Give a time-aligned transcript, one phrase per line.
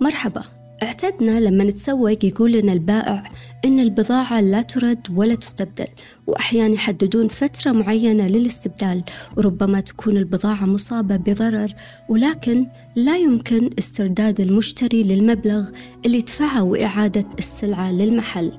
[0.00, 0.57] مرحبا.
[0.82, 3.32] اعتدنا لما نتسوق يقول لنا البائع
[3.64, 5.86] إن البضاعة لا ترد ولا تستبدل
[6.26, 9.02] وأحيانا يحددون فترة معينة للاستبدال
[9.36, 11.74] وربما تكون البضاعة مصابة بضرر
[12.08, 15.70] ولكن لا يمكن استرداد المشتري للمبلغ
[16.06, 18.52] اللي دفعه وإعادة السلعة للمحل.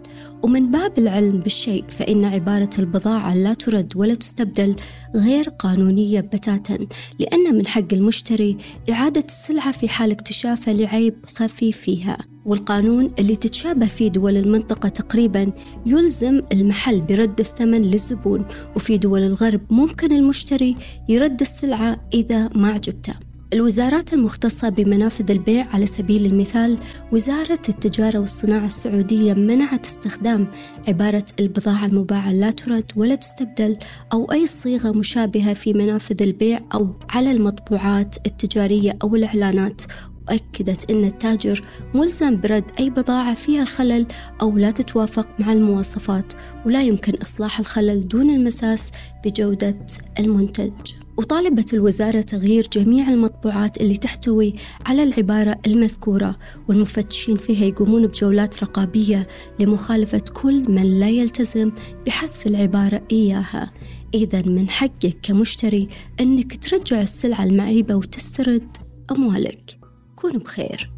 [0.43, 4.75] ومن باب العلم بالشيء فإن عبارة البضاعة لا ترد ولا تستبدل
[5.15, 6.88] غير قانونية بتاتا
[7.20, 8.57] لأن من حق المشتري
[8.89, 12.09] إعادة السلعة في حال اكتشافه لعيب خفي فيها.
[12.50, 15.52] والقانون اللي تتشابه فيه دول المنطقة تقريبا
[15.85, 20.75] يلزم المحل برد الثمن للزبون وفي دول الغرب ممكن المشتري
[21.09, 23.13] يرد السلعة إذا ما عجبته.
[23.53, 26.77] الوزارات المختصة بمنافذ البيع على سبيل المثال
[27.12, 30.47] وزارة التجارة والصناعة السعودية منعت استخدام
[30.88, 33.77] عبارة البضاعة المباعة لا ترد ولا تستبدل
[34.13, 39.81] أو أي صيغة مشابهة في منافذ البيع أو على المطبوعات التجارية أو الإعلانات.
[40.29, 44.05] وأكدت أن التاجر ملزم برد أي بضاعة فيها خلل
[44.41, 46.33] أو لا تتوافق مع المواصفات
[46.66, 48.91] ولا يمكن إصلاح الخلل دون المساس
[49.25, 49.86] بجودة
[50.19, 50.71] المنتج.
[51.17, 54.55] وطالبت الوزارة تغيير جميع المطبوعات اللي تحتوي
[54.86, 56.36] على العبارة المذكورة
[56.67, 59.27] والمفتشين فيها يقومون بجولات رقابية
[59.59, 61.71] لمخالفة كل من لا يلتزم
[62.05, 63.71] بحذف العبارة إياها.
[64.14, 65.88] إذا من حقك كمشتري
[66.19, 68.77] أنك ترجع السلعة المعيبة وتسترد
[69.11, 69.80] أموالك.
[70.22, 70.89] كونوا بخير.